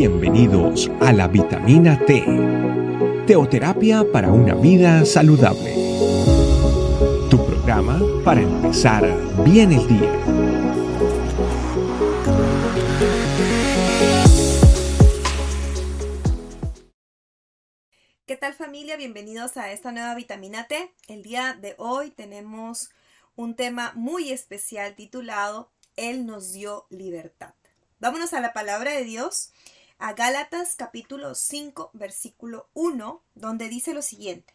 [0.00, 2.24] Bienvenidos a la vitamina T,
[3.26, 5.74] teoterapia para una vida saludable.
[7.28, 9.04] Tu programa para empezar
[9.44, 10.10] bien el día.
[18.24, 18.96] ¿Qué tal familia?
[18.96, 20.94] Bienvenidos a esta nueva vitamina T.
[21.08, 22.88] El día de hoy tenemos
[23.36, 27.52] un tema muy especial titulado Él nos dio libertad.
[27.98, 29.52] Vámonos a la palabra de Dios,
[30.00, 34.54] a Gálatas capítulo 5, versículo 1, donde dice lo siguiente.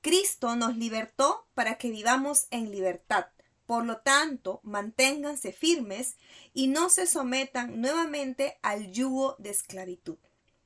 [0.00, 3.26] Cristo nos libertó para que vivamos en libertad.
[3.66, 6.16] Por lo tanto, manténganse firmes
[6.54, 10.18] y no se sometan nuevamente al yugo de esclavitud.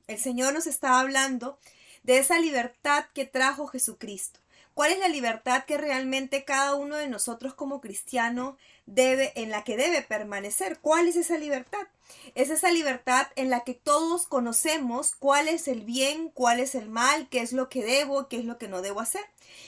[0.07, 1.59] El Señor nos está hablando
[2.01, 4.39] de esa libertad que trajo Jesucristo.
[4.75, 9.63] ¿Cuál es la libertad que realmente cada uno de nosotros como cristiano debe, en la
[9.63, 10.79] que debe permanecer?
[10.81, 11.87] ¿Cuál es esa libertad?
[12.35, 16.89] Es esa libertad en la que todos conocemos cuál es el bien, cuál es el
[16.89, 19.23] mal, qué es lo que debo, qué es lo que no debo hacer.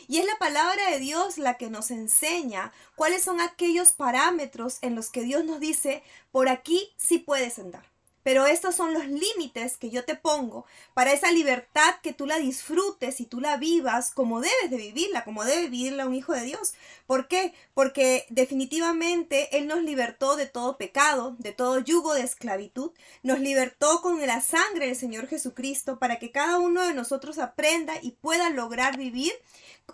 [0.09, 4.93] Y es la palabra de Dios la que nos enseña cuáles son aquellos parámetros en
[4.93, 6.03] los que Dios nos dice,
[6.33, 7.96] por aquí sí puedes andar
[8.27, 12.37] pero estos son los límites que yo te pongo para esa libertad que tú la
[12.39, 16.41] disfrutes y tú la vivas como debes de vivirla, como debe vivirla un hijo de
[16.41, 16.73] Dios.
[17.05, 17.53] ¿Por qué?
[17.73, 22.91] Porque definitivamente Él nos libertó de todo pecado, de todo yugo de esclavitud,
[23.23, 27.93] nos libertó con la sangre del Señor Jesucristo para que cada uno de nosotros aprenda
[28.01, 29.31] y pueda lograr vivir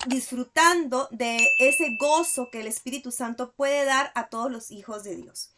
[0.08, 5.18] disfrutando de ese gozo que el Espíritu Santo puede dar a todos los hijos de
[5.18, 5.52] Dios.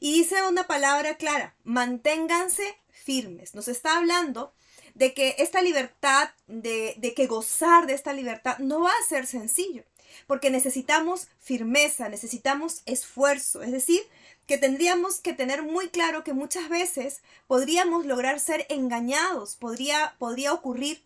[0.00, 3.54] Y dice una palabra clara, manténganse firmes.
[3.54, 4.54] Nos está hablando
[4.94, 9.26] de que esta libertad, de, de, que gozar de esta libertad no va a ser
[9.26, 9.84] sencillo,
[10.26, 14.02] porque necesitamos firmeza, necesitamos esfuerzo, es decir,
[14.46, 20.52] que tendríamos que tener muy claro que muchas veces podríamos lograr ser engañados, podría, podría
[20.52, 21.02] ocurrir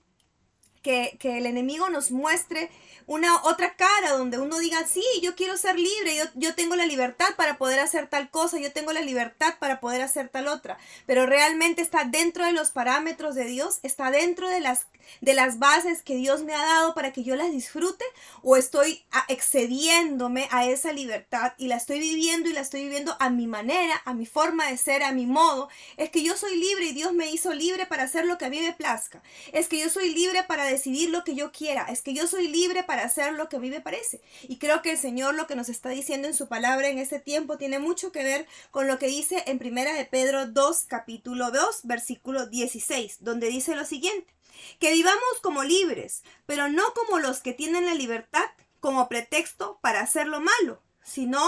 [0.87, 2.71] que, el enemigo nos muestre
[3.07, 6.87] una otra cara donde uno diga, sí, yo quiero ser libre, yo, yo tengo la
[6.87, 10.79] libertad para poder hacer tal cosa, yo tengo la libertad para poder hacer tal otra,
[11.07, 14.87] pero realmente está dentro de los parámetros de Dios, está dentro de las,
[15.21, 18.05] de las bases que Dios me ha dado para que yo las disfrute
[18.43, 23.31] o estoy excediéndome a esa libertad y la estoy viviendo y la estoy viviendo a
[23.31, 25.69] mi manera, a mi forma de ser, a mi modo.
[25.97, 28.51] Es que yo soy libre y Dios me hizo libre para hacer lo que a
[28.51, 29.23] mí me plazca.
[29.53, 31.85] Es que yo soy libre para decidir lo que yo quiera.
[31.85, 34.21] Es que yo soy libre para hacer lo que a mí me parece.
[34.43, 37.19] Y creo que el Señor lo que nos está diciendo en su palabra en este
[37.19, 41.51] tiempo tiene mucho que ver con lo que dice en Primera de Pedro 2, capítulo
[41.51, 44.35] 2, versículo 16, donde dice lo siguiente,
[44.79, 48.45] que vivamos como libres, pero no como los que tienen la libertad
[48.81, 51.41] como pretexto para hacer lo malo, sino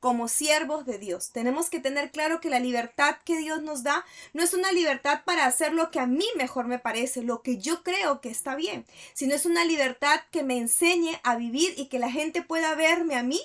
[0.00, 1.30] como siervos de Dios.
[1.30, 5.20] Tenemos que tener claro que la libertad que Dios nos da no es una libertad
[5.24, 8.56] para hacer lo que a mí mejor me parece, lo que yo creo que está
[8.56, 12.74] bien, sino es una libertad que me enseñe a vivir y que la gente pueda
[12.74, 13.40] verme a mí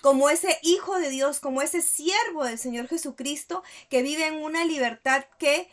[0.00, 4.64] como ese hijo de Dios, como ese siervo del Señor Jesucristo que vive en una
[4.64, 5.68] libertad que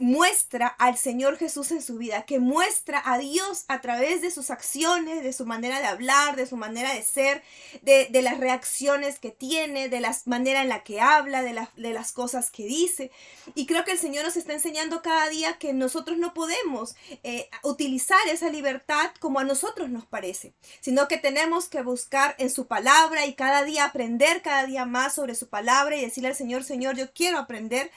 [0.00, 4.50] muestra al Señor Jesús en su vida, que muestra a Dios a través de sus
[4.50, 7.42] acciones, de su manera de hablar, de su manera de ser,
[7.82, 12.12] de, las reacciones que tiene, de la manera en la que habla, de, de las
[12.12, 13.10] cosas que dice.
[13.54, 17.48] Y creo que el Señor nos está enseñando cada día que nosotros no podemos eh,
[17.62, 22.66] utilizar esa libertad como a nosotros nos parece, sino que tenemos que buscar en su
[22.66, 26.64] palabra y cada día aprender cada día más sobre su palabra y decirle al Señor,
[26.64, 27.90] Señor, yo quiero aprender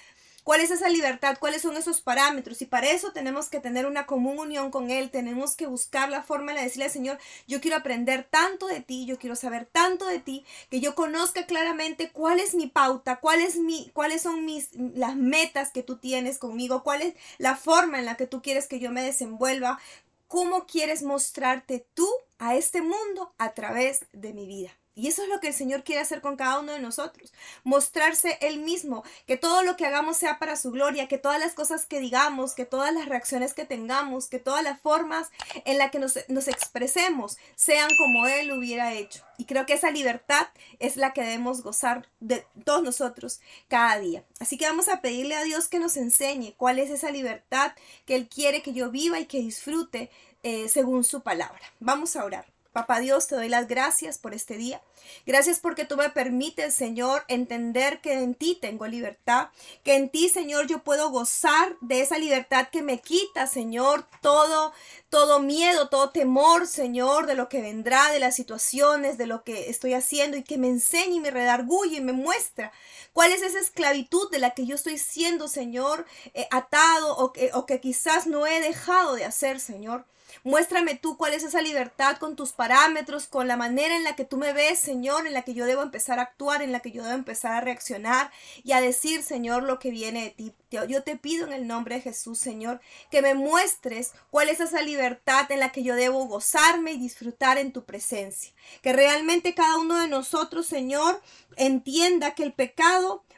[0.47, 1.35] ¿Cuál es esa libertad?
[1.41, 2.61] ¿Cuáles son esos parámetros?
[2.61, 6.23] Y para eso tenemos que tener una común unión con Él, tenemos que buscar la
[6.23, 7.19] forma de decirle al Señor,
[7.49, 11.45] yo quiero aprender tanto de ti, yo quiero saber tanto de ti, que yo conozca
[11.47, 15.97] claramente cuál es mi pauta, cuál es mi, cuáles son mis, las metas que tú
[15.97, 19.81] tienes conmigo, cuál es la forma en la que tú quieres que yo me desenvuelva,
[20.29, 22.07] cómo quieres mostrarte tú
[22.39, 24.71] a este mundo a través de mi vida.
[24.97, 27.31] Y eso es lo que el Señor quiere hacer con cada uno de nosotros.
[27.63, 31.53] Mostrarse Él mismo, que todo lo que hagamos sea para su gloria, que todas las
[31.53, 35.29] cosas que digamos, que todas las reacciones que tengamos, que todas las formas
[35.65, 36.17] en las que nos,
[36.47, 39.23] expresemos sean como Él hubiera hecho.
[39.38, 40.47] Y creo que esa libertad
[40.79, 44.23] es la que debemos gozar de todos nosotros cada día.
[44.39, 47.73] Así que vamos a pedirle a Dios que nos enseñe cuál es esa libertad
[48.07, 50.09] que Él quiere que yo viva y que disfrute
[50.41, 51.61] eh, según su palabra.
[51.79, 52.56] Vamos a orar.
[52.73, 54.81] Papá Dios, te doy las gracias por este día.
[55.25, 59.49] Gracias porque tú me permites, Señor, entender que en ti tengo libertad,
[59.83, 64.73] que en ti, Señor, yo puedo gozar de esa libertad que me quita, Señor, todo,
[65.09, 69.69] todo miedo, todo temor, Señor, de lo que vendrá, de las situaciones, de lo que
[69.69, 72.71] estoy haciendo y que me enseñe y me redarguye y me muestra
[73.17, 76.05] ¿Cuál es esa esclavitud de la que yo estoy siendo, Señor,
[76.35, 80.05] eh, atado o que, o que quizás no he dejado de hacer, Señor?
[80.43, 84.25] Muéstrame tú cuál es esa libertad con tus parámetros, con la manera en la que
[84.25, 86.91] tú me ves, Señor, en la que yo debo empezar a actuar, en la que
[86.91, 88.31] yo debo empezar a reaccionar
[88.63, 90.53] y a decir, Señor, lo que viene de ti.
[90.69, 94.81] Yo te pido en el nombre de Jesús, Señor, que me muestres cuál es esa
[94.81, 98.51] libertad en la que yo debo gozarme y disfrutar en tu presencia.
[98.81, 101.21] Que realmente cada uno de nosotros, Señor,
[101.55, 102.51] entienda que el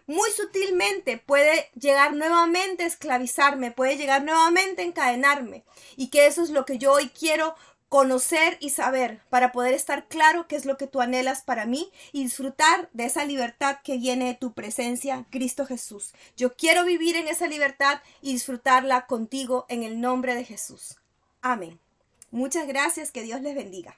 [0.08, 5.64] muy sutilmente puede llegar nuevamente a esclavizarme, puede llegar nuevamente a encadenarme.
[5.96, 7.56] Y que eso es lo que yo hoy quiero
[7.90, 11.92] conocer y saber para poder estar claro qué es lo que tú anhelas para mí
[12.12, 16.14] y disfrutar de esa libertad que viene de tu presencia, Cristo Jesús.
[16.38, 20.98] Yo quiero vivir en esa libertad y disfrutarla contigo en el nombre de Jesús.
[21.42, 21.80] Amén.
[22.32, 23.98] Muchas gracias, que Dios les bendiga.